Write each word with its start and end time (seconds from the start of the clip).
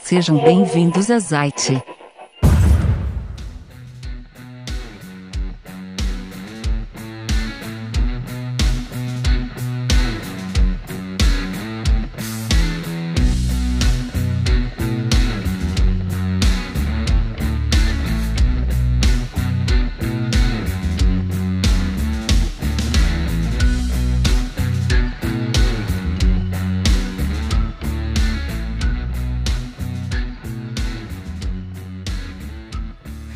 Sejam 0.00 0.36
bem-vindos 0.38 1.10
a 1.10 1.18
Zite. 1.18 1.93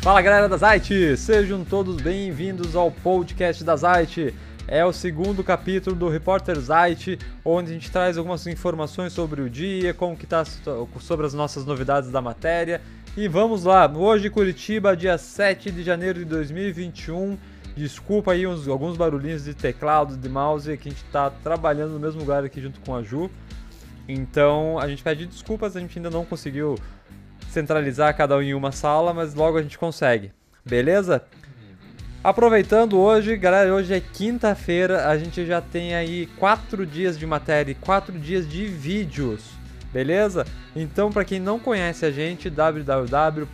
Fala 0.09 0.23
galera 0.23 0.49
da 0.49 0.57
Zite, 0.57 1.15
sejam 1.15 1.63
todos 1.63 2.01
bem-vindos 2.01 2.75
ao 2.75 2.89
podcast 2.89 3.63
da 3.63 3.75
Zite. 3.75 4.33
É 4.67 4.83
o 4.83 4.91
segundo 4.91 5.43
capítulo 5.43 5.95
do 5.95 6.09
Repórter 6.09 6.57
Zite, 6.59 7.19
onde 7.45 7.69
a 7.69 7.73
gente 7.75 7.91
traz 7.91 8.17
algumas 8.17 8.47
informações 8.47 9.13
sobre 9.13 9.39
o 9.39 9.47
dia, 9.47 9.93
como 9.93 10.17
que 10.17 10.25
tá 10.25 10.43
sobre 10.99 11.27
as 11.27 11.35
nossas 11.35 11.63
novidades 11.63 12.09
da 12.09 12.23
matéria. 12.23 12.81
E 13.15 13.27
vamos 13.27 13.65
lá, 13.65 13.87
hoje 13.87 14.31
Curitiba, 14.31 14.97
dia 14.97 15.15
7 15.15 15.69
de 15.69 15.83
janeiro 15.83 16.17
de 16.17 16.25
2021. 16.25 17.37
Desculpa 17.77 18.31
aí 18.31 18.47
uns, 18.47 18.67
alguns 18.67 18.97
barulhinhos 18.97 19.43
de 19.43 19.53
teclado, 19.53 20.17
de 20.17 20.27
mouse, 20.27 20.75
que 20.75 20.89
a 20.89 20.91
gente 20.91 21.03
está 21.03 21.29
trabalhando 21.29 21.91
no 21.91 21.99
mesmo 21.99 22.19
lugar 22.19 22.43
aqui 22.43 22.59
junto 22.59 22.79
com 22.79 22.95
a 22.95 23.03
Ju. 23.03 23.29
Então 24.07 24.79
a 24.79 24.87
gente 24.87 25.03
pede 25.03 25.27
desculpas, 25.27 25.75
a 25.75 25.79
gente 25.79 25.99
ainda 25.99 26.09
não 26.09 26.25
conseguiu 26.25 26.79
centralizar 27.49 28.15
cada 28.15 28.37
um 28.37 28.41
em 28.41 28.53
uma 28.53 28.71
sala, 28.71 29.13
mas 29.13 29.33
logo 29.33 29.57
a 29.57 29.61
gente 29.61 29.77
consegue. 29.77 30.31
Beleza? 30.65 31.23
Aproveitando 32.23 32.99
hoje, 32.99 33.37
galera, 33.37 33.73
hoje 33.73 33.93
é 33.93 34.01
quinta-feira, 34.01 35.07
a 35.07 35.17
gente 35.17 35.45
já 35.45 35.61
tem 35.61 35.95
aí 35.95 36.25
quatro 36.37 36.85
dias 36.85 37.17
de 37.17 37.25
matéria 37.25 37.71
e 37.71 37.75
quatro 37.75 38.19
dias 38.19 38.45
de 38.47 38.65
vídeos, 38.65 39.51
beleza? 39.93 40.45
Então, 40.75 41.09
para 41.11 41.23
quem 41.23 41.39
não 41.39 41.57
conhece 41.57 42.05
a 42.05 42.11
gente, 42.11 42.49
www.zite.com.br, 42.49 43.49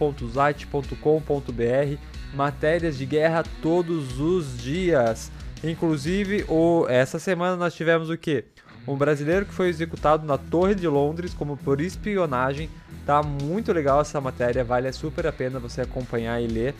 matérias 2.34 2.98
de 2.98 3.06
guerra 3.06 3.44
todos 3.62 4.20
os 4.20 4.58
dias. 4.58 5.32
Inclusive, 5.64 6.44
o, 6.48 6.88
essa 6.90 7.20
semana 7.20 7.56
nós 7.56 7.76
tivemos 7.76 8.10
o 8.10 8.18
que? 8.18 8.46
Um 8.88 8.96
brasileiro 8.96 9.46
que 9.46 9.54
foi 9.54 9.70
executado 9.70 10.26
na 10.26 10.40
Torre 10.40 10.74
de 10.74 10.88
Londres 10.88 11.36
como 11.36 11.56
por 11.56 11.82
espionagem 11.82 12.70
Tá 13.06 13.22
muito 13.22 13.72
legal 13.72 14.02
essa 14.02 14.20
matéria, 14.20 14.64
vale 14.64 14.92
super 14.92 15.28
a 15.28 15.32
pena 15.32 15.60
você 15.60 15.82
acompanhar 15.82 16.42
e 16.42 16.48
ler. 16.48 16.74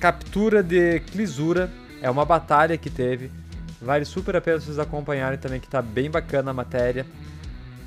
Captura 0.00 0.62
de 0.62 1.00
Clisura 1.00 1.70
é 2.00 2.10
uma 2.10 2.24
batalha 2.24 2.78
que 2.78 2.88
teve, 2.88 3.30
vale 3.80 4.04
super 4.04 4.34
a 4.34 4.40
pena 4.40 4.58
vocês 4.58 4.78
acompanharem 4.78 5.38
também, 5.38 5.60
que 5.60 5.68
tá 5.68 5.82
bem 5.82 6.10
bacana 6.10 6.50
a 6.50 6.54
matéria. 6.54 7.06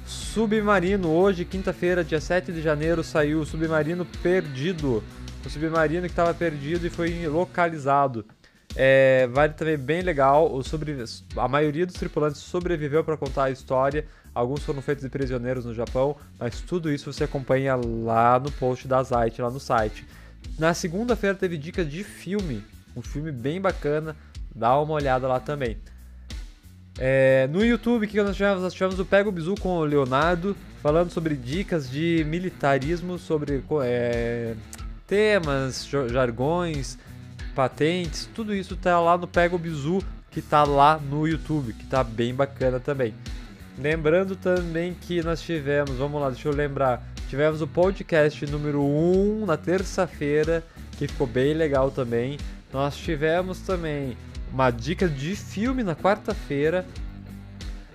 Submarino, 0.05 1.09
hoje, 1.09 1.43
quinta-feira, 1.43 2.03
dia 2.03 2.21
7 2.21 2.52
de 2.52 2.61
janeiro, 2.61 3.03
saiu 3.03 3.39
o 3.39 3.45
Submarino 3.45 4.05
Perdido. 4.05 5.03
O 5.43 5.49
submarino 5.49 6.02
que 6.08 6.11
estava 6.11 6.33
perdido 6.33 6.88
e 6.88 6.89
foi 6.89 7.27
localizado. 7.27 8.25
É, 8.76 9.28
vale 9.28 9.54
também 9.54 9.78
bem 9.78 10.02
legal. 10.02 10.54
O 10.54 10.64
sobre... 10.64 10.95
A 11.38 11.48
maioria 11.48 11.86
dos 11.86 11.95
tripulantes 11.95 12.42
sobreviveu 12.42 13.04
para 13.04 13.16
contar 13.17 13.45
a 13.45 13.52
história. 13.52 14.06
Alguns 14.34 14.64
foram 14.64 14.82
feitos 14.82 15.04
de 15.04 15.09
prisioneiros 15.09 15.64
no 15.64 15.73
Japão, 15.73 16.17
mas 16.38 16.59
tudo 16.59 16.92
isso 16.92 17.11
você 17.11 17.23
acompanha 17.23 17.76
lá 17.76 18.38
no 18.38 18.52
post 18.52 18.86
da 18.86 19.02
Zite, 19.02 19.42
lá 19.42 19.49
no 19.49 19.61
site. 19.61 20.05
Na 20.60 20.73
segunda-feira 20.73 21.36
teve 21.36 21.58
dicas 21.58 21.89
de 21.89 22.04
filme, 22.04 22.61
um 22.98 23.02
filme 23.02 23.32
bem 23.32 23.61
bacana, 23.61 24.14
dá 24.54 24.78
uma 24.78 24.94
olhada 24.94 25.26
lá 25.26 25.39
também. 25.39 25.78
É, 26.98 27.48
no 27.48 27.64
YouTube, 27.64 28.08
que 28.08 28.22
nós 28.22 28.36
tivemos? 28.36 28.61
Nós 28.61 28.73
tivemos 28.73 28.99
o 28.99 29.05
Pego 29.05 29.32
Bizu 29.32 29.55
com 29.55 29.78
o 29.78 29.86
Leonardo, 29.86 30.55
falando 30.82 31.11
sobre 31.11 31.36
dicas 31.36 31.89
de 31.89 32.26
militarismo, 32.28 33.17
sobre 33.17 33.64
é, 33.83 34.54
temas, 35.08 35.88
jargões, 36.10 36.98
patentes, 37.55 38.30
tudo 38.36 38.54
isso 38.54 38.76
tá 38.76 38.99
lá 38.99 39.17
no 39.17 39.27
Pego 39.27 39.58
Bizu, 39.58 40.04
que 40.30 40.42
tá 40.42 40.66
lá 40.66 40.98
no 40.99 41.26
YouTube, 41.26 41.71
que 41.71 41.86
tá 41.86 42.04
bem 42.04 42.36
bacana 42.36 42.80
também. 42.80 43.14
Lembrando 43.80 44.36
também 44.36 44.93
que 44.93 45.23
nós 45.23 45.42
tivemos, 45.42 45.92
vamos 45.95 46.21
lá, 46.21 46.30
deixa 46.30 46.49
eu 46.49 46.54
lembrar, 46.54 47.02
tivemos 47.30 47.61
o 47.61 47.67
podcast 47.67 48.45
número 48.45 48.83
1 48.83 49.45
na 49.45 49.55
terça-feira, 49.55 50.64
que 50.98 51.08
ficou 51.08 51.26
bem 51.26 51.54
legal 51.54 51.89
também. 51.89 52.38
Nós 52.73 52.98
tivemos 52.98 53.60
também 53.61 54.17
uma 54.52 54.70
dica 54.70 55.08
de 55.08 55.36
filme 55.36 55.82
na 55.82 55.95
quarta-feira, 55.95 56.86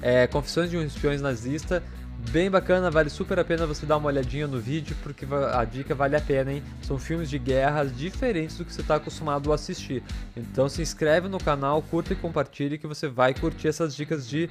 é, 0.00 0.27
Confissões 0.27 0.71
de 0.71 0.78
um 0.78 0.82
Espiões 0.82 1.21
Nazista, 1.21 1.82
bem 2.31 2.50
bacana, 2.50 2.91
vale 2.91 3.10
super 3.10 3.38
a 3.38 3.44
pena 3.44 3.66
você 3.66 3.86
dar 3.86 3.97
uma 3.97 4.08
olhadinha 4.08 4.47
no 4.47 4.60
vídeo, 4.60 4.97
porque 5.03 5.26
a 5.53 5.64
dica 5.64 5.94
vale 5.94 6.16
a 6.16 6.20
pena, 6.20 6.53
hein? 6.53 6.62
São 6.82 6.98
filmes 6.98 7.31
de 7.31 7.38
guerras 7.38 7.97
diferentes 7.97 8.56
do 8.56 8.64
que 8.64 8.72
você 8.72 8.81
está 8.81 8.97
acostumado 8.97 9.50
a 9.50 9.54
assistir. 9.54 10.03
Então 10.36 10.69
se 10.69 10.82
inscreve 10.82 11.28
no 11.28 11.38
canal, 11.38 11.82
curta 11.82 12.12
e 12.12 12.16
compartilhe 12.16 12.78
que 12.78 12.86
você 12.86 13.09
vai 13.09 13.34
curtir 13.34 13.69
essas 13.69 13.97
dicas 13.97 14.28
de 14.28 14.48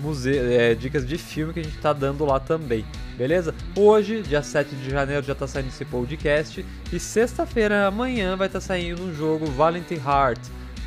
museu, 0.00 0.34
é, 0.50 0.74
dicas 0.74 1.06
de 1.06 1.16
filme 1.16 1.52
que 1.52 1.60
a 1.60 1.62
gente 1.62 1.76
está 1.76 1.92
dando 1.92 2.24
lá 2.24 2.40
também, 2.40 2.84
beleza? 3.16 3.54
Hoje, 3.76 4.22
dia 4.22 4.42
7 4.42 4.74
de 4.74 4.90
janeiro, 4.90 5.24
já 5.24 5.32
está 5.32 5.46
saindo 5.46 5.68
esse 5.68 5.84
podcast 5.84 6.64
e 6.92 6.98
sexta-feira, 6.98 7.86
amanhã, 7.86 8.36
vai 8.36 8.48
estar 8.48 8.60
tá 8.60 8.66
saindo 8.66 9.02
um 9.02 9.14
jogo 9.14 9.46
Valentine 9.46 10.00
Heart, 10.00 10.40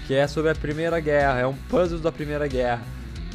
que 0.05 0.13
é 0.13 0.27
sobre 0.27 0.51
a 0.51 0.55
Primeira 0.55 0.99
Guerra, 0.99 1.39
é 1.39 1.47
um 1.47 1.55
puzzle 1.69 1.99
da 1.99 2.11
Primeira 2.11 2.47
Guerra. 2.47 2.81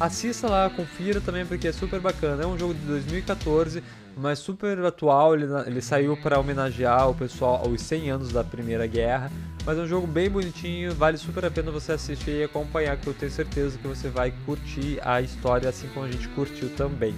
Assista 0.01 0.49
lá, 0.49 0.67
confira 0.67 1.21
também 1.21 1.45
porque 1.45 1.67
é 1.67 1.71
super 1.71 1.99
bacana. 1.99 2.41
É 2.41 2.47
um 2.47 2.57
jogo 2.57 2.73
de 2.73 2.79
2014, 2.87 3.83
mas 4.17 4.39
super 4.39 4.83
atual. 4.83 5.35
Ele, 5.35 5.45
ele 5.67 5.79
saiu 5.79 6.17
para 6.17 6.39
homenagear 6.39 7.07
o 7.07 7.13
pessoal 7.13 7.61
os 7.69 7.79
100 7.81 8.09
anos 8.09 8.31
da 8.31 8.43
Primeira 8.43 8.87
Guerra. 8.87 9.31
Mas 9.63 9.77
é 9.77 9.81
um 9.81 9.87
jogo 9.87 10.07
bem 10.07 10.27
bonitinho, 10.27 10.91
vale 10.95 11.19
super 11.19 11.45
a 11.45 11.51
pena 11.51 11.69
você 11.69 11.91
assistir 11.91 12.31
e 12.31 12.43
acompanhar, 12.43 12.97
que 12.97 13.05
eu 13.05 13.13
tenho 13.13 13.31
certeza 13.31 13.77
que 13.77 13.87
você 13.87 14.09
vai 14.09 14.33
curtir 14.43 14.99
a 15.03 15.21
história 15.21 15.69
assim 15.69 15.87
como 15.93 16.07
a 16.07 16.11
gente 16.11 16.27
curtiu 16.29 16.69
também. 16.75 17.13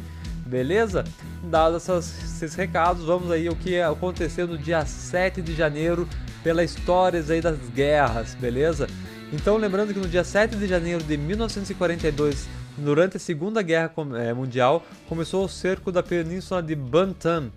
Beleza? 0.45 1.05
Dados 1.41 1.87
esses 1.87 2.53
recados, 2.53 3.05
vamos 3.05 3.31
aí 3.31 3.47
ao 3.47 3.55
que 3.55 3.79
aconteceu 3.79 4.45
no 4.45 4.57
dia 4.57 4.85
7 4.85 5.41
de 5.41 5.55
janeiro 5.55 6.05
pelas 6.43 6.71
histórias 6.71 7.31
aí 7.31 7.39
das 7.39 7.57
guerras, 7.73 8.35
beleza? 8.35 8.89
Então 9.31 9.55
lembrando 9.55 9.93
que 9.93 9.99
no 9.99 10.07
dia 10.07 10.25
7 10.25 10.57
de 10.57 10.67
janeiro 10.67 11.01
de 11.01 11.15
1942 11.15 12.45
durante 12.77 13.17
a 13.17 13.19
Segunda 13.19 13.61
Guerra 13.61 13.91
eh, 14.17 14.33
Mundial, 14.33 14.85
começou 15.07 15.45
o 15.45 15.49
cerco 15.49 15.91
da 15.91 16.01
península 16.01 16.61
de 16.61 16.75
Bantam, 16.75 17.51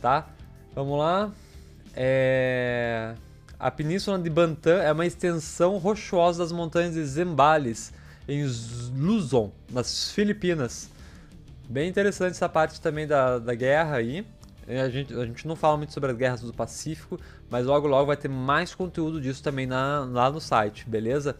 tá? 0.00 0.28
Vamos 0.74 0.98
lá. 0.98 1.30
É... 1.94 3.14
A 3.58 3.70
península 3.70 4.18
de 4.18 4.28
Bantam 4.28 4.78
é 4.78 4.90
uma 4.90 5.06
extensão 5.06 5.78
rochosa 5.78 6.42
das 6.42 6.50
montanhas 6.50 6.94
de 6.94 7.04
Zambales, 7.04 7.92
em 8.28 8.44
Luzon, 8.96 9.52
nas 9.70 10.10
Filipinas. 10.10 10.88
Bem 11.68 11.88
interessante 11.88 12.32
essa 12.32 12.48
parte 12.48 12.80
também 12.80 13.06
da, 13.06 13.38
da 13.38 13.54
guerra 13.54 13.96
aí. 13.96 14.26
A 14.66 14.88
gente, 14.88 15.14
a 15.14 15.24
gente 15.26 15.46
não 15.46 15.56
fala 15.56 15.76
muito 15.76 15.92
sobre 15.92 16.10
as 16.10 16.16
guerras 16.16 16.40
do 16.40 16.52
Pacífico, 16.52 17.18
mas 17.50 17.66
logo 17.66 17.86
logo 17.86 18.06
vai 18.06 18.16
ter 18.16 18.28
mais 18.28 18.74
conteúdo 18.74 19.20
disso 19.20 19.42
também 19.42 19.66
na, 19.66 20.00
lá 20.00 20.30
no 20.30 20.40
site, 20.40 20.88
beleza? 20.88 21.36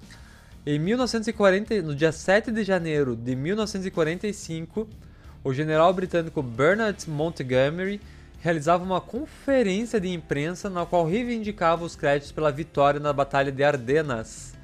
Em 0.64 0.78
1940, 0.78 1.82
no 1.82 1.92
dia 1.92 2.12
7 2.12 2.52
de 2.52 2.62
janeiro 2.62 3.16
de 3.16 3.34
1945, 3.34 4.88
o 5.42 5.52
general 5.52 5.92
britânico 5.92 6.40
Bernard 6.40 7.10
Montgomery 7.10 8.00
realizava 8.40 8.84
uma 8.84 9.00
conferência 9.00 10.00
de 10.00 10.08
imprensa 10.08 10.70
na 10.70 10.86
qual 10.86 11.04
reivindicava 11.04 11.84
os 11.84 11.96
créditos 11.96 12.30
pela 12.30 12.52
vitória 12.52 13.00
na 13.00 13.12
Batalha 13.12 13.50
de 13.50 13.64
Ardenas. 13.64 14.54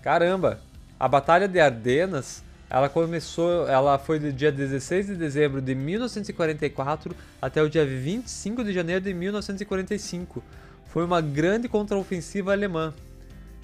Caramba, 0.00 0.58
a 0.98 1.06
Batalha 1.06 1.46
de 1.46 1.60
Ardenas, 1.60 2.42
ela 2.70 2.88
começou, 2.88 3.68
ela 3.68 3.98
foi 3.98 4.18
do 4.18 4.32
dia 4.32 4.50
16 4.50 5.08
de 5.08 5.16
dezembro 5.16 5.60
de 5.60 5.74
1944 5.74 7.14
até 7.42 7.62
o 7.62 7.68
dia 7.68 7.84
25 7.84 8.64
de 8.64 8.72
janeiro 8.72 9.04
de 9.04 9.12
1945. 9.12 10.42
Foi 10.86 11.04
uma 11.04 11.20
grande 11.20 11.68
contraofensiva 11.68 12.52
alemã. 12.52 12.94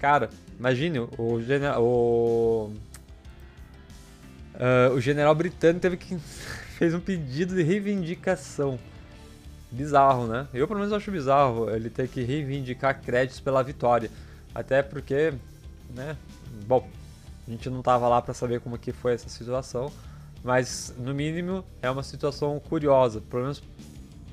Cara, 0.01 0.29
imagine, 0.59 1.01
o, 1.17 1.41
general, 1.43 1.83
o, 1.83 2.73
uh, 4.55 4.95
o 4.95 5.01
general 5.01 5.35
britânico 5.35 5.81
teve 5.81 5.97
que 5.97 6.19
fez 6.77 6.95
um 6.95 7.01
pedido 7.01 7.55
de 7.55 7.63
reivindicação. 7.63 8.79
Bizarro, 9.71 10.27
né? 10.27 10.47
Eu 10.55 10.69
pelo 10.69 10.79
menos 10.79 10.93
acho 10.93 11.11
bizarro 11.11 11.69
ele 11.71 11.91
ter 11.91 12.09
que 12.09 12.23
reivindicar 12.23 13.01
créditos 13.01 13.41
pela 13.41 13.63
vitória. 13.63 14.11
Até 14.55 14.83
porque, 14.83 15.35
né? 15.95 16.17
Bom, 16.67 16.89
A 17.47 17.51
gente 17.51 17.69
não 17.71 17.83
tava 17.83 18.09
lá 18.09 18.21
para 18.21 18.35
saber 18.35 18.61
como 18.61 18.79
que 18.79 18.93
foi 18.93 19.15
essa 19.15 19.29
situação, 19.29 19.93
mas 20.43 20.95
no 20.99 21.15
mínimo 21.15 21.65
é 21.81 21.91
uma 21.91 22.03
situação 22.03 22.59
curiosa. 22.61 23.21
Pelo 23.21 23.43
menos 23.43 23.63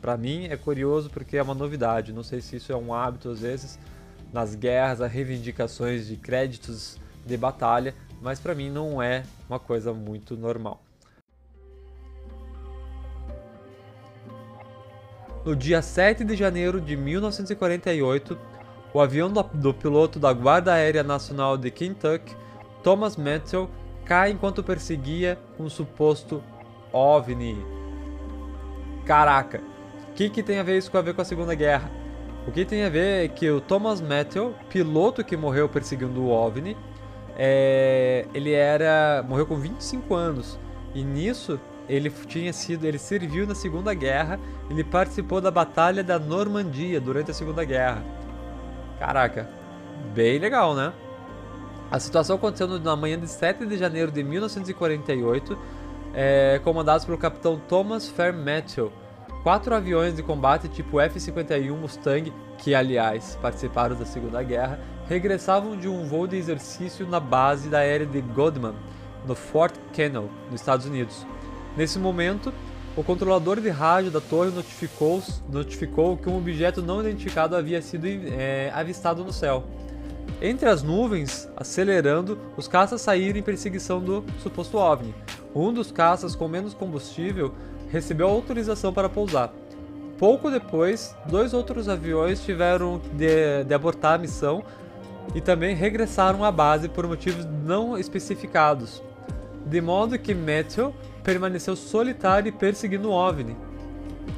para 0.01 0.18
mim 0.18 0.45
é 0.45 0.57
curioso 0.57 1.09
porque 1.09 1.38
é 1.38 1.44
uma 1.44 1.54
novidade. 1.54 2.12
Não 2.13 2.24
sei 2.24 2.42
se 2.42 2.56
isso 2.56 2.71
é 2.71 2.75
um 2.75 2.94
hábito 2.94 3.30
às 3.30 3.39
vezes 3.39 3.80
nas 4.33 4.56
guerras, 4.56 5.00
as 5.00 5.12
reivindicações 5.12 6.07
de 6.07 6.18
créditos 6.18 6.97
de 7.25 7.38
batalha, 7.38 7.94
mas 8.21 8.39
para 8.39 8.56
mim 8.56 8.69
não 8.69 9.01
é 9.01 9.24
uma 9.47 9.59
coisa 9.59 9.94
muito 9.94 10.35
normal. 10.35 10.81
No 15.45 15.56
dia 15.56 15.81
7 15.81 16.24
de 16.24 16.35
janeiro 16.35 16.81
de 16.81 16.95
1948, 16.95 18.38
o 18.94 19.01
avião 19.01 19.30
do, 19.30 19.74
piloto 19.74 20.18
da 20.18 20.31
Guarda 20.31 20.74
Aérea 20.74 21.03
Nacional 21.03 21.57
de 21.57 21.69
Kentucky, 21.69 22.35
Thomas 22.81 23.18
Metzel, 23.18 23.69
cai 24.06 24.31
enquanto 24.31 24.63
perseguia 24.63 25.38
um 25.59 25.69
suposto 25.69 26.41
OVNI. 26.94 27.57
Caraca, 29.06 29.62
o 30.09 30.13
que, 30.13 30.30
que 30.30 30.41
tem 30.41 30.59
a 30.59 30.63
ver 30.63 30.77
isso 30.77 30.89
com 30.89 30.97
a 30.97 31.01
ver 31.01 31.13
com 31.13 31.21
a 31.21 31.25
Segunda 31.25 31.53
Guerra? 31.53 31.91
O 32.45 32.51
que 32.51 32.66
tem 32.66 32.84
a 32.84 32.90
ver 32.90 33.25
é 33.25 33.28
que 33.28 33.50
o 33.50 33.62
Thomas 33.62 34.01
Metzel, 34.01 34.54
piloto 34.69 35.24
que 35.24 35.38
morreu 35.38 35.69
perseguindo 35.69 36.22
o 36.22 36.30
OVNI, 36.30 36.75
é, 37.38 38.28
ele 38.34 38.51
era 38.51 39.24
morreu 39.28 39.45
com 39.45 39.56
25 39.56 40.13
anos 40.13 40.60
e 40.94 41.04
nisso 41.04 41.60
ele 41.88 42.10
tinha 42.28 42.54
sido, 42.54 42.86
ele 42.86 42.98
serviu 42.98 43.48
na 43.48 43.56
Segunda 43.56 43.94
Guerra, 43.94 44.40
ele 44.69 44.84
participou 44.84 45.42
da 45.42 45.51
Batalha 45.51 46.04
da 46.04 46.19
Normandia 46.19 47.00
durante 47.00 47.31
a 47.31 47.34
Segunda 47.34 47.63
Guerra. 47.63 48.04
Caraca, 49.00 49.50
bem 50.13 50.38
legal, 50.38 50.75
né? 50.75 50.94
A 51.92 52.00
situação 52.00 52.36
aconteceu 52.38 52.68
na 52.80 52.95
manhã 52.95 53.19
de 53.19 53.28
7 53.28 53.66
de 53.66 53.78
janeiro 53.78 54.12
de 54.12 54.24
1948, 54.24 55.57
é, 56.13 56.60
comandados 56.63 57.06
pelo 57.06 57.18
capitão 57.18 57.60
Thomas 57.68 58.10
Fairmeadow. 58.10 58.92
Quatro 59.44 59.75
aviões 59.75 60.16
de 60.16 60.24
combate 60.24 60.69
tipo 60.69 61.01
F-51 61.01 61.78
Mustang, 61.78 62.31
que 62.57 62.74
aliás 62.74 63.38
participaram 63.42 63.94
da 63.94 64.06
Segunda 64.06 64.42
Guerra, 64.42 64.80
regressavam 65.06 65.75
de 65.75 65.90
um 65.90 66.06
voo 66.06 66.25
de 66.25 66.38
exercício 66.38 67.06
na 67.06 67.19
base 67.19 67.68
da 67.68 67.80
aérea 67.80 68.06
de 68.06 68.22
Godman, 68.22 68.74
no 69.28 69.36
Fort 69.36 69.75
Kennel, 69.92 70.30
nos 70.50 70.62
Estados 70.62 70.86
Unidos. 70.86 71.28
Nesse 71.75 72.00
momento, 72.00 72.54
o 72.95 73.04
controlador 73.04 73.60
de 73.60 73.68
rádio 73.68 74.12
da 74.12 74.22
torre 74.22 74.50
notificou, 74.50 75.22
notificou 75.51 76.16
que 76.16 76.30
um 76.30 76.38
objeto 76.38 76.81
não 76.81 77.01
identificado 77.01 77.57
havia 77.57 77.81
sido 77.81 78.07
é, 78.07 78.72
avistado 78.74 79.25
no 79.25 79.34
céu. 79.34 79.66
Entre 80.42 80.69
as 80.69 80.81
nuvens, 80.81 81.50
acelerando, 81.57 82.40
os 82.56 82.69
caças 82.69 83.01
saíram 83.01 83.40
em 83.40 83.44
perseguição 83.44 84.00
do 84.00 84.24
suposto 84.40 84.78
OVNI. 84.78 85.13
Um 85.54 85.74
dos 85.74 85.92
caças 85.92 86.34
com 86.34 86.48
menos 86.48 86.74
combustível 86.74 87.54
recebeu 87.94 88.28
autorização 88.28 88.92
para 88.92 89.07
pousar. 89.07 89.54
Pouco 90.18 90.50
depois, 90.50 91.16
dois 91.28 91.54
outros 91.54 91.88
aviões 91.88 92.44
tiveram 92.44 93.00
de, 93.13 93.63
de 93.63 93.74
abortar 93.74 94.16
a 94.16 94.18
missão 94.18 94.63
e 95.36 95.40
também 95.40 95.75
regressaram 95.75 96.44
à 96.44 96.51
base 96.51 96.90
por 96.90 97.06
motivos 97.06 97.45
não 97.45 97.95
especificados, 97.95 99.04
de 99.63 99.80
modo 99.80 100.18
que 100.18 100.34
Matthew 100.34 100.92
permaneceu 101.24 101.75
solitário 101.75 102.50
e 102.50 102.51
perseguindo 102.51 103.10
o 103.10 103.13
OVNI. 103.13 103.56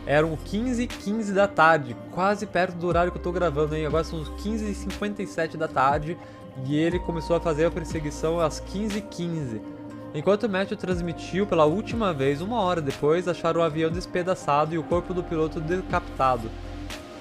Eram 0.05 0.35
15 0.35 0.83
e 0.83 0.87
15 0.87 1.31
da 1.31 1.47
tarde, 1.47 1.95
quase 2.11 2.45
perto 2.45 2.75
do 2.75 2.87
horário 2.87 3.11
que 3.11 3.17
eu 3.17 3.23
tô 3.23 3.31
gravando 3.31 3.73
aí, 3.73 3.85
agora 3.85 4.03
são 4.03 4.21
15 4.21 4.69
e 4.69 4.75
57 4.75 5.55
da 5.55 5.67
tarde, 5.67 6.17
e 6.65 6.75
ele 6.75 6.99
começou 6.99 7.37
a 7.37 7.39
fazer 7.39 7.65
a 7.65 7.71
perseguição 7.71 8.37
às 8.37 8.59
15 8.59 8.97
e 8.97 9.01
15. 9.01 9.74
Enquanto 10.15 10.47
Matthew 10.47 10.77
transmitiu 10.77 11.45
pela 11.45 11.65
última 11.65 12.13
vez, 12.13 12.39
uma 12.39 12.61
hora 12.61 12.81
depois, 12.81 13.27
acharam 13.27 13.59
o 13.59 13.63
avião 13.63 13.91
despedaçado 13.91 14.73
e 14.73 14.77
o 14.77 14.83
corpo 14.83 15.13
do 15.13 15.21
piloto 15.21 15.59
decapitado. 15.59 16.49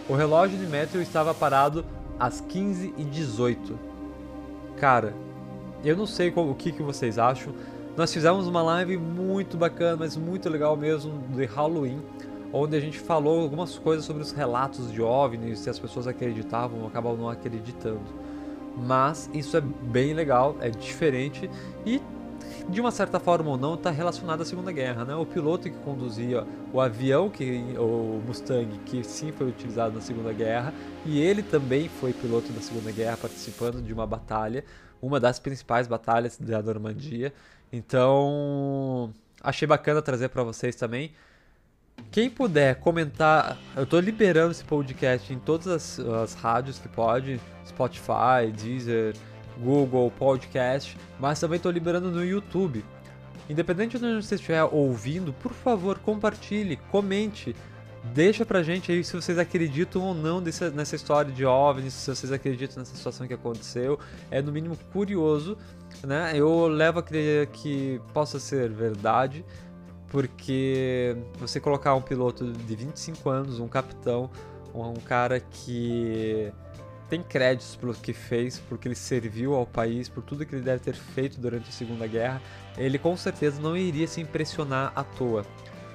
O 0.08 0.14
relógio 0.14 0.56
de 0.56 0.64
Matthew 0.64 1.02
estava 1.02 1.34
parado 1.34 1.84
às 2.20 2.40
15 2.40 2.94
e 2.96 3.02
18. 3.02 3.76
Cara, 4.76 5.12
eu 5.84 5.96
não 5.96 6.06
sei 6.06 6.32
o 6.36 6.54
que, 6.54 6.70
que 6.70 6.84
vocês 6.84 7.18
acham, 7.18 7.52
nós 7.96 8.14
fizemos 8.14 8.46
uma 8.46 8.62
live 8.62 8.96
muito 8.96 9.56
bacana, 9.56 9.96
mas 9.98 10.16
muito 10.16 10.48
legal 10.48 10.76
mesmo, 10.76 11.20
de 11.30 11.46
Halloween, 11.46 12.00
onde 12.52 12.76
a 12.76 12.80
gente 12.80 13.00
falou 13.00 13.40
algumas 13.40 13.76
coisas 13.76 14.04
sobre 14.04 14.22
os 14.22 14.30
relatos 14.30 14.92
de 14.92 15.02
OVNIs, 15.02 15.58
se 15.58 15.68
as 15.68 15.80
pessoas 15.80 16.06
acreditavam 16.06 16.82
ou 16.82 16.86
acabavam 16.86 17.18
não 17.18 17.28
acreditando. 17.28 18.02
Mas 18.76 19.28
isso 19.34 19.56
é 19.56 19.60
bem 19.60 20.14
legal, 20.14 20.56
é 20.60 20.70
diferente 20.70 21.50
e 21.84 22.00
de 22.68 22.80
uma 22.80 22.90
certa 22.90 23.20
forma 23.20 23.50
ou 23.50 23.56
não, 23.56 23.74
está 23.74 23.90
relacionado 23.90 24.40
à 24.40 24.44
Segunda 24.44 24.72
Guerra, 24.72 25.04
né? 25.04 25.14
O 25.14 25.26
piloto 25.26 25.70
que 25.70 25.76
conduzia 25.78 26.46
o 26.72 26.80
avião, 26.80 27.28
que, 27.28 27.74
o 27.78 28.22
Mustang, 28.26 28.78
que 28.86 29.04
sim 29.04 29.32
foi 29.32 29.48
utilizado 29.48 29.94
na 29.94 30.00
Segunda 30.00 30.32
Guerra, 30.32 30.72
e 31.04 31.20
ele 31.20 31.42
também 31.42 31.88
foi 31.88 32.12
piloto 32.12 32.52
da 32.52 32.60
Segunda 32.60 32.90
Guerra, 32.90 33.16
participando 33.16 33.82
de 33.82 33.92
uma 33.92 34.06
batalha, 34.06 34.64
uma 35.00 35.20
das 35.20 35.38
principais 35.38 35.86
batalhas 35.86 36.38
da 36.38 36.62
Normandia. 36.62 37.32
Então, 37.72 39.12
achei 39.42 39.68
bacana 39.68 40.00
trazer 40.00 40.28
para 40.28 40.42
vocês 40.42 40.74
também. 40.74 41.12
Quem 42.10 42.30
puder 42.30 42.76
comentar, 42.76 43.58
eu 43.76 43.86
tô 43.86 44.00
liberando 44.00 44.50
esse 44.50 44.64
podcast 44.64 45.32
em 45.32 45.38
todas 45.38 45.66
as, 45.66 46.00
as 46.00 46.34
rádios 46.34 46.78
que 46.78 46.88
pode, 46.88 47.40
Spotify, 47.66 48.50
Deezer, 48.56 49.14
Google 49.58 50.10
Podcast, 50.10 50.96
mas 51.18 51.40
também 51.40 51.58
tô 51.58 51.70
liberando 51.70 52.10
no 52.10 52.24
YouTube. 52.24 52.84
Independente 53.48 53.98
de 53.98 54.04
onde 54.04 54.26
você 54.26 54.36
estiver 54.36 54.64
ouvindo, 54.64 55.32
por 55.32 55.52
favor, 55.52 55.98
compartilhe, 55.98 56.76
comente, 56.90 57.54
deixa 58.14 58.44
pra 58.46 58.62
gente 58.62 58.90
aí 58.90 59.04
se 59.04 59.14
vocês 59.14 59.38
acreditam 59.38 60.02
ou 60.02 60.14
não 60.14 60.40
nessa 60.40 60.96
história 60.96 61.30
de 61.30 61.44
OVNIs, 61.44 61.92
se 61.92 62.14
vocês 62.14 62.32
acreditam 62.32 62.78
nessa 62.78 62.96
situação 62.96 63.26
que 63.26 63.34
aconteceu. 63.34 63.98
É 64.30 64.40
no 64.40 64.50
mínimo 64.50 64.76
curioso 64.92 65.58
né? 66.02 66.32
Eu 66.34 66.66
levo 66.66 66.98
a 66.98 67.02
crer 67.02 67.46
que 67.48 68.00
possa 68.12 68.38
ser 68.38 68.70
verdade, 68.70 69.44
porque 70.08 71.16
você 71.38 71.60
colocar 71.60 71.94
um 71.94 72.02
piloto 72.02 72.50
de 72.52 72.76
25 72.76 73.30
anos, 73.30 73.60
um 73.60 73.68
capitão, 73.68 74.30
um 74.74 74.94
cara 74.94 75.38
que 75.38 76.52
tem 77.14 77.22
créditos 77.22 77.76
pelo 77.76 77.94
que 77.94 78.12
fez, 78.12 78.60
porque 78.68 78.88
ele 78.88 78.96
serviu 78.96 79.54
ao 79.54 79.64
país, 79.64 80.08
por 80.08 80.20
tudo 80.20 80.44
que 80.44 80.56
ele 80.56 80.64
deve 80.64 80.82
ter 80.82 80.94
feito 80.94 81.40
durante 81.40 81.68
a 81.68 81.72
Segunda 81.72 82.08
Guerra, 82.08 82.42
ele 82.76 82.98
com 82.98 83.16
certeza 83.16 83.62
não 83.62 83.76
iria 83.76 84.08
se 84.08 84.20
impressionar 84.20 84.92
à 84.96 85.04
toa. 85.04 85.46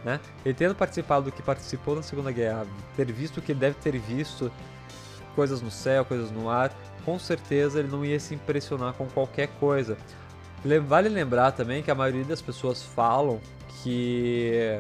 Né? 0.05 0.17
Ele 0.45 0.53
tendo 0.53 0.73
participado 0.73 1.25
do 1.25 1.31
que 1.33 1.41
participou 1.41 1.93
na 1.93 2.01
Segunda 2.01 2.31
Guerra, 2.31 2.65
ter 2.95 3.11
visto 3.11 3.38
o 3.38 3.41
que 3.41 3.51
ele 3.51 3.59
deve 3.59 3.75
ter 3.75 3.99
visto, 3.99 4.49
coisas 5.35 5.61
no 5.61 5.69
céu, 5.69 6.05
coisas 6.05 6.31
no 6.31 6.49
ar, 6.49 6.73
com 7.03 7.19
certeza 7.19 7.79
ele 7.79 7.89
não 7.89 8.05
ia 8.05 8.17
se 8.17 8.33
impressionar 8.33 8.93
com 8.93 9.05
qualquer 9.07 9.49
coisa. 9.59 9.97
Vale 10.88 11.09
lembrar 11.09 11.51
também 11.51 11.83
que 11.83 11.91
a 11.91 11.95
maioria 11.95 12.23
das 12.23 12.41
pessoas 12.41 12.81
falam 12.81 13.41
que 13.83 14.79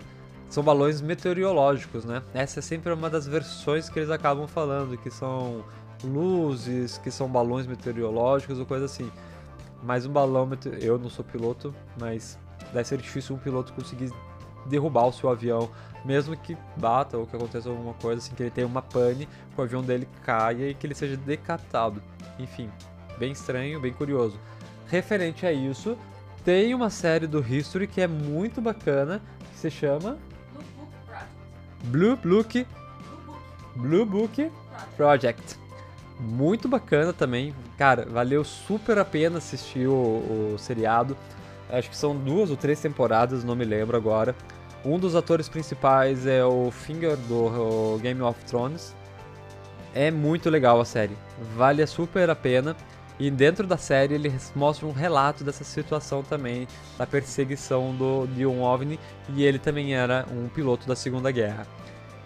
são 0.49 0.63
balões 0.63 1.01
meteorológicos, 1.01 2.05
né? 2.05 2.23
Essa 2.33 2.59
é 2.59 2.61
sempre 2.61 2.93
uma 2.93 3.09
das 3.09 3.27
versões 3.27 3.89
que 3.89 3.99
eles 3.99 4.09
acabam 4.09 4.47
falando, 4.47 4.97
que 4.97 5.09
são 5.11 5.63
luzes, 6.03 6.97
que 6.97 7.11
são 7.11 7.27
balões 7.27 7.65
meteorológicos 7.65 8.59
ou 8.59 8.65
coisa 8.65 8.85
assim. 8.85 9.11
Mas 9.83 10.05
um 10.05 10.11
balão, 10.11 10.49
eu 10.79 10.97
não 10.97 11.09
sou 11.09 11.23
piloto, 11.23 11.73
mas 11.99 12.37
deve 12.73 12.87
ser 12.87 12.97
difícil 12.97 13.35
um 13.35 13.39
piloto 13.39 13.73
conseguir 13.73 14.11
derrubar 14.65 15.07
o 15.07 15.13
seu 15.13 15.29
avião, 15.29 15.69
mesmo 16.03 16.35
que 16.35 16.57
bata 16.77 17.17
ou 17.17 17.25
que 17.25 17.35
aconteça 17.35 17.69
alguma 17.69 17.93
coisa 17.93 18.19
assim, 18.19 18.35
que 18.35 18.43
ele 18.43 18.51
tenha 18.51 18.67
uma 18.67 18.81
pane, 18.81 19.25
que 19.25 19.59
o 19.59 19.63
avião 19.63 19.81
dele 19.81 20.07
caia 20.23 20.69
e 20.69 20.73
que 20.73 20.85
ele 20.85 20.95
seja 20.95 21.17
decapitado. 21.17 22.01
Enfim, 22.37 22.69
bem 23.17 23.31
estranho, 23.31 23.79
bem 23.79 23.93
curioso. 23.93 24.39
Referente 24.87 25.45
a 25.45 25.51
isso, 25.51 25.97
tem 26.43 26.73
uma 26.73 26.89
série 26.89 27.27
do 27.27 27.39
History 27.39 27.87
que 27.87 28.01
é 28.01 28.07
muito 28.07 28.61
bacana, 28.61 29.21
que 29.51 29.59
se 29.59 29.69
chama 29.69 30.17
Blue 31.85 32.15
Book 32.17 32.65
Blue 33.75 34.05
Book 34.05 34.51
Project. 34.97 35.58
Muito 36.19 36.67
bacana 36.67 37.13
também, 37.13 37.55
cara, 37.77 38.05
valeu 38.05 38.43
super 38.43 38.97
a 38.97 39.05
pena 39.05 39.37
assistir 39.37 39.87
o, 39.87 40.53
o 40.53 40.55
seriado. 40.57 41.15
Acho 41.69 41.89
que 41.89 41.95
são 41.95 42.15
duas 42.15 42.49
ou 42.49 42.57
três 42.57 42.81
temporadas, 42.81 43.43
não 43.43 43.55
me 43.55 43.63
lembro 43.63 43.95
agora. 43.95 44.35
Um 44.83 44.99
dos 44.99 45.15
atores 45.15 45.47
principais 45.47 46.25
é 46.25 46.43
o 46.43 46.71
Finger 46.71 47.15
do 47.15 47.97
Game 48.01 48.21
of 48.21 48.43
Thrones. 48.45 48.93
É 49.93 50.11
muito 50.11 50.49
legal 50.49 50.81
a 50.81 50.85
série, 50.85 51.15
vale 51.55 51.85
super 51.87 52.29
a 52.29 52.35
pena. 52.35 52.75
E 53.17 53.29
dentro 53.29 53.67
da 53.67 53.77
série 53.77 54.13
eles 54.13 54.51
mostram 54.55 54.89
um 54.89 54.93
relato 54.93 55.43
dessa 55.43 55.63
situação 55.65 56.23
também, 56.23 56.67
da 56.97 57.05
perseguição 57.05 57.93
do, 57.93 58.25
de 58.27 58.45
um 58.45 58.61
OVNI, 58.61 58.97
e 59.35 59.43
ele 59.43 59.59
também 59.59 59.93
era 59.93 60.25
um 60.31 60.47
piloto 60.47 60.87
da 60.87 60.95
Segunda 60.95 61.29
Guerra. 61.29 61.67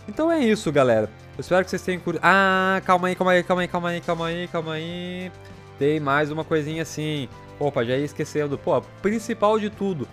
Então 0.07 0.31
é 0.31 0.39
isso, 0.39 0.72
galera. 0.72 1.10
Eu 1.38 1.41
espero 1.41 1.63
que 1.63 1.69
vocês 1.69 1.81
tenham 1.81 2.01
curiosidade. 2.01 2.36
Ah, 2.36 2.81
calma 2.86 3.07
aí, 3.07 3.15
calma 3.15 3.31
aí, 3.31 3.43
calma 3.43 3.62
aí, 3.62 3.67
calma 3.67 3.89
aí, 3.89 4.01
calma 4.01 4.25
aí, 4.27 4.48
calma 4.48 4.74
aí. 4.74 5.31
tem 5.79 6.00
mais 6.00 6.31
uma 6.31 6.43
coisinha 6.43 6.81
assim. 6.83 7.29
Opa, 7.60 7.83
já 7.83 7.95
ia 7.95 8.05
esquecendo. 8.05 8.57
Pô, 8.57 8.81
principal 9.01 9.60
de 9.60 9.69
tudo. 9.69 10.07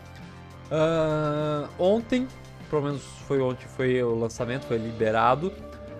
Uh, 0.71 1.69
ontem, 1.79 2.29
pelo 2.69 2.83
menos 2.83 3.03
foi 3.27 3.41
ontem, 3.41 3.67
foi 3.77 4.03
o 4.03 4.15
lançamento, 4.15 4.67
foi 4.67 4.79
liberado. 4.79 5.53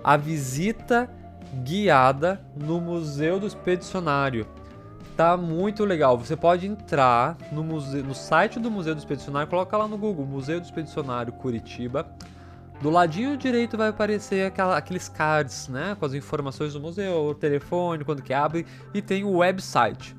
A 0.03 0.17
visita 0.17 1.11
guiada 1.65 2.41
no 2.57 2.81
Museu 2.81 3.41
do 3.41 3.47
Expedicionário. 3.47 4.47
Tá 5.17 5.37
muito 5.37 5.85
legal. 5.85 6.17
Você 6.17 6.37
pode 6.37 6.67
entrar 6.67 7.37
no, 7.53 7.63
museu, 7.63 8.03
no 8.03 8.15
site 8.15 8.59
do 8.59 8.71
Museu 8.71 8.95
do 8.95 8.99
Expedicionário, 8.99 9.51
coloca 9.51 9.77
lá 9.77 9.87
no 9.87 9.99
Google, 9.99 10.25
Museu 10.25 10.61
do 10.61 10.65
Expedicionário 10.65 11.33
Curitiba. 11.33 12.07
Do 12.81 12.89
ladinho 12.89 13.37
direito 13.37 13.77
vai 13.77 13.89
aparecer 13.89 14.47
aquela, 14.47 14.77
aqueles 14.77 15.09
cards, 15.09 15.69
né, 15.69 15.95
com 15.99 16.07
as 16.07 16.15
informações 16.15 16.73
do 16.73 16.81
museu, 16.81 17.27
o 17.27 17.35
telefone, 17.35 18.05
quando 18.05 18.23
que 18.23 18.33
abre, 18.33 18.67
e 18.95 19.03
tem 19.03 19.23
o 19.23 19.37
website. 19.39 20.17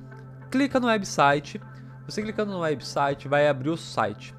Clica 0.51 0.79
no 0.79 0.87
website, 0.87 1.59
você 2.05 2.21
clicando 2.21 2.51
no 2.51 2.59
website 2.59 3.27
vai 3.27 3.47
abrir 3.47 3.69
o 3.69 3.77
site. 3.77 4.35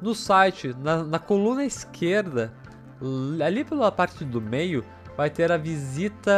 No 0.00 0.14
site, 0.14 0.74
na, 0.78 1.02
na 1.02 1.18
coluna 1.18 1.64
esquerda, 1.64 2.52
ali 3.44 3.64
pela 3.64 3.90
parte 3.90 4.24
do 4.24 4.40
meio, 4.40 4.84
vai 5.16 5.28
ter 5.30 5.50
a 5.50 5.56
visita 5.56 6.32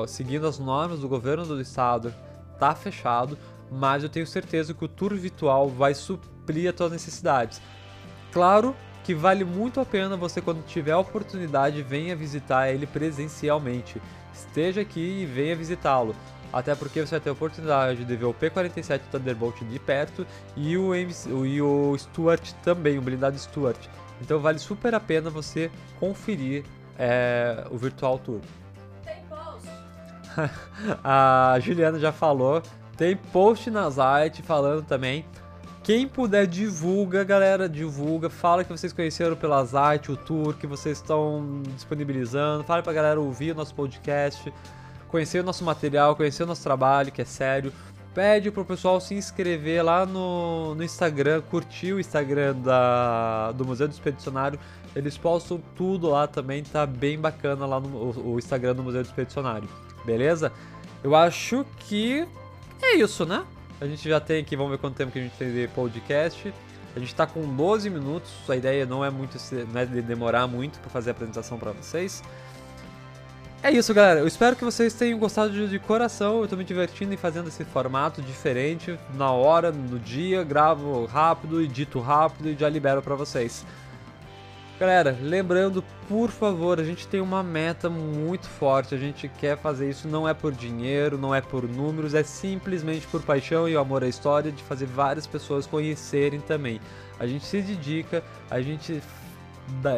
seguindo 0.06 0.46
as 0.46 0.58
normas 0.58 1.00
do 1.00 1.08
governo 1.08 1.46
do 1.46 1.58
estado, 1.58 2.12
tá 2.58 2.74
fechado, 2.74 3.38
mas 3.70 4.02
eu 4.02 4.10
tenho 4.10 4.26
certeza 4.26 4.74
que 4.74 4.84
o 4.84 4.88
tour 4.88 5.14
virtual 5.14 5.70
vai 5.70 5.94
suprir 5.94 6.68
as 6.68 6.76
suas 6.76 6.92
necessidades. 6.92 7.62
Claro 8.30 8.76
que 9.06 9.14
vale 9.14 9.44
muito 9.44 9.78
a 9.78 9.86
pena 9.86 10.16
você 10.16 10.40
quando 10.40 10.66
tiver 10.66 10.90
a 10.90 10.98
oportunidade 10.98 11.80
venha 11.80 12.16
visitar 12.16 12.70
ele 12.70 12.88
presencialmente. 12.88 14.02
Esteja 14.34 14.80
aqui 14.80 15.22
e 15.22 15.24
venha 15.24 15.54
visitá-lo. 15.54 16.12
Até 16.52 16.74
porque 16.74 17.00
você 17.00 17.12
vai 17.12 17.20
ter 17.20 17.30
a 17.30 17.32
oportunidade 17.32 18.04
de 18.04 18.16
ver 18.16 18.24
o 18.24 18.34
P-47 18.34 19.02
Thunderbolt 19.12 19.62
de 19.62 19.78
perto 19.78 20.26
e 20.56 20.76
o, 20.76 20.92
MC, 20.92 21.28
e 21.30 21.62
o 21.62 21.96
Stuart 21.96 22.50
também, 22.64 22.98
o 22.98 23.00
blindado 23.00 23.38
Stuart. 23.38 23.78
Então 24.20 24.40
vale 24.40 24.58
super 24.58 24.92
a 24.92 24.98
pena 24.98 25.30
você 25.30 25.70
conferir 26.00 26.64
é, 26.98 27.64
o 27.70 27.78
Virtual 27.78 28.18
Tour. 28.18 28.40
a 31.04 31.56
Juliana 31.60 32.00
já 32.00 32.10
falou. 32.10 32.60
Tem 32.96 33.16
post 33.16 33.70
na 33.70 33.88
site 33.88 34.42
falando 34.42 34.84
também. 34.84 35.24
Quem 35.86 36.08
puder, 36.08 36.48
divulga, 36.48 37.22
galera, 37.22 37.68
divulga. 37.68 38.28
Fala 38.28 38.64
que 38.64 38.72
vocês 38.72 38.92
conheceram 38.92 39.36
pela 39.36 39.64
site, 39.64 40.10
o 40.10 40.16
tour, 40.16 40.54
que 40.54 40.66
vocês 40.66 40.98
estão 40.98 41.62
disponibilizando. 41.76 42.64
Fala 42.64 42.82
pra 42.82 42.92
galera 42.92 43.20
ouvir 43.20 43.52
o 43.52 43.54
nosso 43.54 43.72
podcast, 43.72 44.52
conhecer 45.06 45.38
o 45.38 45.44
nosso 45.44 45.64
material, 45.64 46.16
conhecer 46.16 46.42
o 46.42 46.46
nosso 46.46 46.64
trabalho, 46.64 47.12
que 47.12 47.22
é 47.22 47.24
sério. 47.24 47.72
Pede 48.12 48.50
pro 48.50 48.64
pessoal 48.64 49.00
se 49.00 49.14
inscrever 49.14 49.84
lá 49.84 50.04
no, 50.04 50.74
no 50.74 50.82
Instagram, 50.82 51.40
curtir 51.42 51.92
o 51.92 52.00
Instagram 52.00 52.56
da, 52.56 53.52
do 53.52 53.64
Museu 53.64 53.86
do 53.86 53.92
Expedicionário. 53.92 54.58
Eles 54.92 55.16
postam 55.16 55.62
tudo 55.76 56.08
lá 56.08 56.26
também, 56.26 56.64
tá 56.64 56.84
bem 56.84 57.16
bacana 57.16 57.64
lá 57.64 57.78
no 57.78 57.88
o, 57.88 58.32
o 58.34 58.38
Instagram 58.40 58.74
do 58.74 58.82
Museu 58.82 59.04
do 59.04 59.06
Expedicionário 59.06 59.68
beleza? 60.06 60.52
Eu 61.02 61.14
acho 61.14 61.66
que 61.80 62.26
é 62.80 62.96
isso, 62.96 63.26
né? 63.26 63.44
A 63.80 63.86
gente 63.86 64.08
já 64.08 64.18
tem 64.18 64.40
aqui, 64.40 64.56
vamos 64.56 64.72
ver 64.72 64.78
quanto 64.78 64.96
tempo 64.96 65.12
que 65.12 65.18
a 65.18 65.22
gente 65.22 65.36
tem 65.36 65.52
de 65.52 65.68
podcast. 65.68 66.52
A 66.94 66.98
gente 66.98 67.14
tá 67.14 67.26
com 67.26 67.42
12 67.42 67.90
minutos, 67.90 68.32
a 68.48 68.56
ideia 68.56 68.86
não 68.86 69.04
é 69.04 69.10
muito 69.10 69.36
não 69.72 69.80
é 69.80 69.84
de 69.84 70.00
demorar 70.00 70.46
muito 70.46 70.78
para 70.80 70.88
fazer 70.88 71.10
a 71.10 71.12
apresentação 71.12 71.58
para 71.58 71.72
vocês. 71.72 72.22
É 73.62 73.70
isso, 73.70 73.92
galera. 73.92 74.20
Eu 74.20 74.26
espero 74.26 74.54
que 74.54 74.64
vocês 74.64 74.94
tenham 74.94 75.18
gostado 75.18 75.52
de, 75.52 75.68
de, 75.68 75.78
coração. 75.78 76.40
Eu 76.40 76.48
tô 76.48 76.56
me 76.56 76.64
divertindo 76.64 77.12
em 77.12 77.16
fazendo 77.16 77.48
esse 77.48 77.64
formato 77.64 78.22
diferente, 78.22 78.98
na 79.14 79.30
hora, 79.30 79.72
no 79.72 79.98
dia, 79.98 80.44
gravo 80.44 81.04
rápido, 81.04 81.60
edito 81.60 82.00
rápido 82.00 82.48
e 82.48 82.54
já 82.54 82.68
libero 82.68 83.02
para 83.02 83.14
vocês. 83.14 83.66
Galera, 84.78 85.16
lembrando, 85.22 85.82
por 86.06 86.28
favor, 86.28 86.78
a 86.78 86.84
gente 86.84 87.08
tem 87.08 87.18
uma 87.18 87.42
meta 87.42 87.88
muito 87.88 88.46
forte, 88.46 88.94
a 88.94 88.98
gente 88.98 89.26
quer 89.26 89.56
fazer 89.56 89.88
isso 89.88 90.06
não 90.06 90.28
é 90.28 90.34
por 90.34 90.52
dinheiro, 90.52 91.16
não 91.16 91.34
é 91.34 91.40
por 91.40 91.66
números, 91.66 92.12
é 92.12 92.22
simplesmente 92.22 93.06
por 93.06 93.22
paixão 93.22 93.66
e 93.66 93.74
amor 93.74 94.04
à 94.04 94.06
história 94.06 94.52
de 94.52 94.62
fazer 94.62 94.84
várias 94.84 95.26
pessoas 95.26 95.66
conhecerem 95.66 96.40
também. 96.40 96.78
A 97.18 97.26
gente 97.26 97.46
se 97.46 97.62
dedica, 97.62 98.22
a 98.50 98.60
gente 98.60 99.02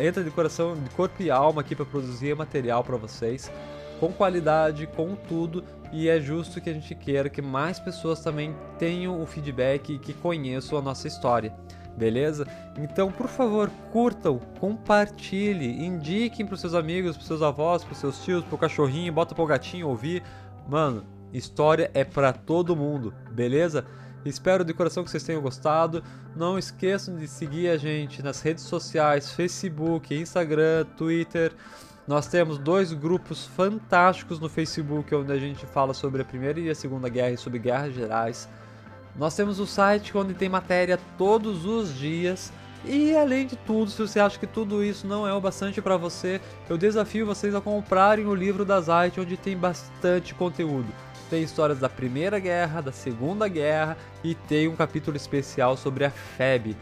entra 0.00 0.22
de 0.22 0.30
coração, 0.30 0.76
de 0.76 0.90
corpo 0.90 1.20
e 1.20 1.28
alma 1.28 1.62
aqui 1.62 1.74
para 1.74 1.84
produzir 1.84 2.36
material 2.36 2.84
para 2.84 2.96
vocês, 2.96 3.50
com 3.98 4.12
qualidade, 4.12 4.86
com 4.86 5.16
tudo, 5.16 5.64
e 5.92 6.08
é 6.08 6.20
justo 6.20 6.60
que 6.60 6.70
a 6.70 6.72
gente 6.72 6.94
queira 6.94 7.28
que 7.28 7.42
mais 7.42 7.80
pessoas 7.80 8.20
também 8.20 8.54
tenham 8.78 9.20
o 9.20 9.26
feedback 9.26 9.94
e 9.94 9.98
que 9.98 10.12
conheçam 10.12 10.78
a 10.78 10.82
nossa 10.82 11.08
história 11.08 11.52
beleza? 11.98 12.46
Então, 12.78 13.10
por 13.10 13.28
favor, 13.28 13.70
curtam, 13.92 14.38
compartilhem, 14.60 15.84
indiquem 15.84 16.46
para 16.46 16.56
seus 16.56 16.74
amigos, 16.74 17.16
para 17.16 17.26
seus 17.26 17.42
avós, 17.42 17.84
para 17.84 17.94
seus 17.94 18.24
tios, 18.24 18.44
para 18.44 18.54
o 18.54 18.58
cachorrinho, 18.58 19.12
bota 19.12 19.34
para 19.34 19.44
o 19.44 19.46
gatinho 19.46 19.88
ouvir. 19.88 20.22
Mano, 20.68 21.04
história 21.32 21.90
é 21.92 22.04
para 22.04 22.32
todo 22.32 22.76
mundo, 22.76 23.12
beleza? 23.30 23.84
Espero 24.24 24.64
de 24.64 24.74
coração 24.74 25.04
que 25.04 25.10
vocês 25.10 25.22
tenham 25.22 25.42
gostado. 25.42 26.02
Não 26.36 26.58
esqueçam 26.58 27.16
de 27.16 27.26
seguir 27.26 27.68
a 27.68 27.76
gente 27.76 28.22
nas 28.22 28.40
redes 28.40 28.64
sociais, 28.64 29.32
Facebook, 29.32 30.14
Instagram, 30.14 30.84
Twitter. 30.96 31.52
Nós 32.06 32.26
temos 32.26 32.58
dois 32.58 32.92
grupos 32.92 33.46
fantásticos 33.46 34.40
no 34.40 34.48
Facebook 34.48 35.14
onde 35.14 35.32
a 35.32 35.38
gente 35.38 35.66
fala 35.66 35.92
sobre 35.92 36.22
a 36.22 36.24
Primeira 36.24 36.58
e 36.58 36.70
a 36.70 36.74
Segunda 36.74 37.08
Guerra 37.08 37.32
e 37.32 37.36
sobre 37.36 37.58
guerras 37.58 37.94
gerais. 37.94 38.48
Nós 39.18 39.34
temos 39.34 39.58
o 39.58 39.66
site 39.66 40.16
onde 40.16 40.32
tem 40.32 40.48
matéria 40.48 40.98
todos 41.18 41.66
os 41.66 41.98
dias. 41.98 42.52
E 42.84 43.14
além 43.16 43.48
de 43.48 43.56
tudo, 43.56 43.90
se 43.90 44.00
você 44.00 44.20
acha 44.20 44.38
que 44.38 44.46
tudo 44.46 44.84
isso 44.84 45.06
não 45.06 45.26
é 45.26 45.34
o 45.34 45.40
bastante 45.40 45.82
para 45.82 45.96
você, 45.96 46.40
eu 46.70 46.78
desafio 46.78 47.26
vocês 47.26 47.52
a 47.52 47.60
comprarem 47.60 48.26
o 48.26 48.34
livro 48.34 48.64
da 48.64 48.80
Zite, 48.80 49.20
onde 49.20 49.36
tem 49.36 49.56
bastante 49.56 50.32
conteúdo. 50.34 50.86
Tem 51.28 51.42
histórias 51.42 51.80
da 51.80 51.88
Primeira 51.88 52.38
Guerra, 52.38 52.80
da 52.80 52.92
Segunda 52.92 53.48
Guerra 53.48 53.98
e 54.22 54.34
tem 54.34 54.68
um 54.68 54.76
capítulo 54.76 55.16
especial 55.16 55.76
sobre 55.76 56.04
a 56.04 56.10
FEB. 56.10 56.76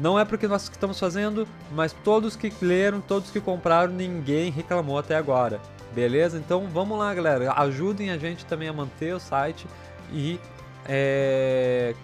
Não 0.00 0.18
é 0.18 0.24
porque 0.24 0.48
nós 0.48 0.62
estamos 0.62 0.98
fazendo, 0.98 1.46
mas 1.70 1.92
todos 2.02 2.34
que 2.34 2.50
leram, 2.62 3.02
todos 3.02 3.30
que 3.30 3.40
compraram, 3.40 3.92
ninguém 3.92 4.50
reclamou 4.50 4.98
até 4.98 5.14
agora. 5.14 5.60
Beleza? 5.94 6.38
Então 6.38 6.66
vamos 6.66 6.98
lá, 6.98 7.12
galera. 7.14 7.52
Ajudem 7.52 8.10
a 8.10 8.16
gente 8.16 8.46
também 8.46 8.68
a 8.68 8.72
manter 8.72 9.14
o 9.14 9.20
site 9.20 9.66
e 10.10 10.40
é, 10.86 11.94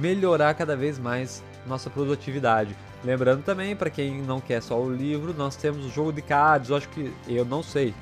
melhorar 0.00 0.54
cada 0.54 0.76
vez 0.76 0.98
mais 0.98 1.42
nossa 1.66 1.90
produtividade. 1.90 2.74
Lembrando 3.02 3.42
também, 3.42 3.74
para 3.74 3.88
quem 3.88 4.20
não 4.20 4.40
quer 4.40 4.62
só 4.62 4.78
o 4.80 4.94
livro, 4.94 5.32
nós 5.32 5.56
temos 5.56 5.86
o 5.86 5.90
jogo 5.90 6.12
de 6.12 6.20
cards. 6.20 6.70
Eu 6.70 6.76
acho 6.76 6.88
que 6.90 7.12
eu 7.26 7.44
não 7.44 7.62
sei. 7.62 7.94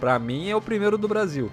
Para 0.00 0.18
mim 0.18 0.48
é 0.48 0.56
o 0.56 0.60
primeiro 0.60 0.96
do 0.96 1.06
Brasil. 1.06 1.50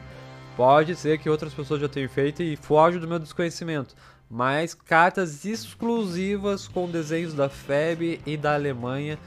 Pode 0.56 0.96
ser 0.96 1.18
que 1.18 1.30
outras 1.30 1.54
pessoas 1.54 1.82
já 1.82 1.90
tenham 1.90 2.10
feito 2.10 2.42
e 2.44 2.56
foge 2.56 3.00
do 3.00 3.08
meu 3.08 3.20
desconhecimento. 3.20 3.96
Mas 4.30 4.74
cartas 4.74 5.46
exclusivas 5.46 6.68
com 6.68 6.90
desenhos 6.90 7.34
da 7.34 7.50
FEB 7.50 8.22
e 8.25 8.38
da 8.38 8.54
Alemanha 8.54 9.18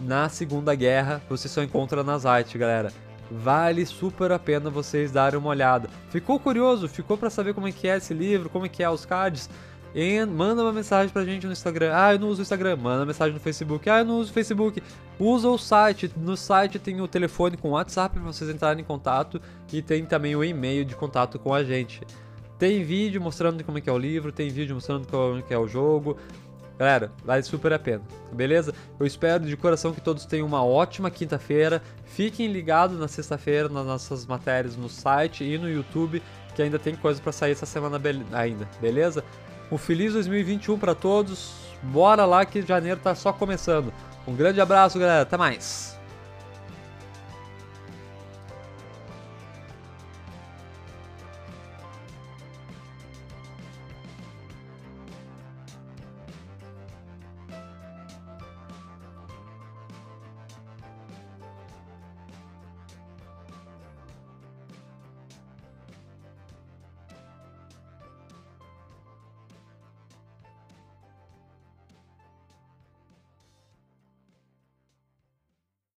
na 0.00 0.28
Segunda 0.28 0.74
Guerra, 0.74 1.22
você 1.28 1.48
só 1.48 1.62
encontra 1.62 2.02
nas 2.02 2.26
artes, 2.26 2.58
galera. 2.58 2.92
Vale 3.38 3.86
super 3.86 4.30
a 4.30 4.38
pena 4.38 4.68
vocês 4.68 5.10
darem 5.10 5.38
uma 5.38 5.48
olhada. 5.48 5.88
Ficou 6.10 6.38
curioso? 6.38 6.86
Ficou 6.88 7.16
para 7.16 7.30
saber 7.30 7.54
como 7.54 7.66
é 7.66 7.72
que 7.72 7.88
é 7.88 7.96
esse 7.96 8.12
livro, 8.12 8.50
como 8.50 8.66
é 8.66 8.68
que 8.68 8.82
é 8.82 8.90
os 8.90 9.06
cards? 9.06 9.48
E 9.94 10.24
manda 10.24 10.62
uma 10.62 10.72
mensagem 10.72 11.12
pra 11.12 11.24
gente 11.24 11.46
no 11.46 11.52
Instagram. 11.52 11.92
Ah, 11.94 12.14
eu 12.14 12.18
não 12.18 12.28
uso 12.28 12.40
o 12.40 12.42
Instagram. 12.42 12.76
Manda 12.76 13.00
uma 13.00 13.06
mensagem 13.06 13.34
no 13.34 13.40
Facebook. 13.40 13.88
Ah, 13.90 14.00
eu 14.00 14.04
não 14.04 14.18
uso 14.18 14.30
o 14.30 14.34
Facebook. 14.34 14.82
Usa 15.18 15.48
o 15.48 15.58
site. 15.58 16.10
No 16.16 16.36
site 16.36 16.78
tem 16.78 17.00
o 17.00 17.08
telefone 17.08 17.56
com 17.56 17.68
o 17.68 17.72
WhatsApp 17.72 18.18
para 18.18 18.32
vocês 18.32 18.48
entrarem 18.48 18.82
em 18.82 18.86
contato 18.86 19.40
e 19.72 19.82
tem 19.82 20.04
também 20.04 20.34
o 20.34 20.42
e-mail 20.42 20.84
de 20.84 20.94
contato 20.94 21.38
com 21.38 21.52
a 21.52 21.62
gente. 21.62 22.00
Tem 22.58 22.82
vídeo 22.84 23.20
mostrando 23.20 23.62
como 23.64 23.78
é 23.78 23.80
que 23.80 23.90
é 23.90 23.92
o 23.92 23.98
livro, 23.98 24.30
tem 24.30 24.48
vídeo 24.48 24.74
mostrando 24.74 25.06
como 25.06 25.38
é 25.38 25.42
que 25.42 25.52
é 25.52 25.58
o 25.58 25.66
jogo. 25.66 26.16
Galera, 26.78 27.12
vale 27.24 27.42
super 27.42 27.72
a 27.72 27.78
pena, 27.78 28.02
beleza? 28.32 28.74
Eu 28.98 29.06
espero 29.06 29.44
de 29.44 29.56
coração 29.56 29.92
que 29.92 30.00
todos 30.00 30.24
tenham 30.24 30.46
uma 30.46 30.64
ótima 30.64 31.10
quinta-feira. 31.10 31.82
Fiquem 32.04 32.48
ligados 32.48 32.98
na 32.98 33.08
sexta-feira 33.08 33.68
nas 33.68 33.86
nossas 33.86 34.26
matérias 34.26 34.76
no 34.76 34.88
site 34.88 35.44
e 35.44 35.58
no 35.58 35.70
YouTube, 35.70 36.22
que 36.54 36.62
ainda 36.62 36.78
tem 36.78 36.94
coisa 36.94 37.20
para 37.20 37.32
sair 37.32 37.52
essa 37.52 37.66
semana 37.66 38.00
ainda, 38.32 38.68
beleza? 38.80 39.24
Um 39.70 39.78
feliz 39.78 40.12
2021 40.12 40.78
para 40.78 40.94
todos. 40.94 41.54
Bora 41.82 42.24
lá 42.24 42.44
que 42.44 42.62
janeiro 42.62 43.00
tá 43.00 43.14
só 43.14 43.32
começando. 43.32 43.92
Um 44.26 44.34
grande 44.34 44.60
abraço, 44.60 44.98
galera. 44.98 45.22
Até 45.22 45.36
mais. 45.36 45.98